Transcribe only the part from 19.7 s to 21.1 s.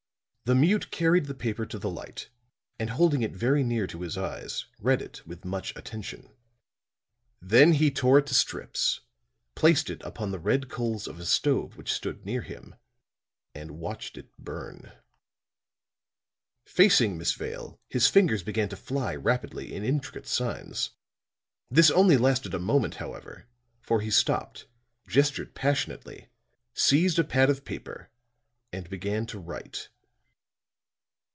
in intricate signs.